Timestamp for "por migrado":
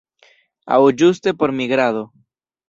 1.43-2.03